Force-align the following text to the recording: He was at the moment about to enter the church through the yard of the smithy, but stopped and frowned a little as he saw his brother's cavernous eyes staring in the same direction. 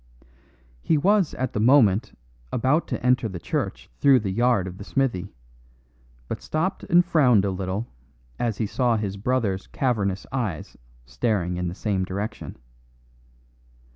He 0.81 0.97
was 0.97 1.35
at 1.35 1.53
the 1.53 1.59
moment 1.59 2.17
about 2.51 2.87
to 2.87 3.05
enter 3.05 3.29
the 3.29 3.37
church 3.37 3.87
through 3.99 4.21
the 4.21 4.31
yard 4.31 4.65
of 4.65 4.79
the 4.79 4.83
smithy, 4.83 5.31
but 6.27 6.41
stopped 6.41 6.83
and 6.85 7.05
frowned 7.05 7.45
a 7.45 7.51
little 7.51 7.85
as 8.39 8.57
he 8.57 8.65
saw 8.65 8.97
his 8.97 9.15
brother's 9.15 9.67
cavernous 9.67 10.25
eyes 10.31 10.75
staring 11.05 11.57
in 11.57 11.67
the 11.67 11.75
same 11.75 12.03
direction. 12.03 12.57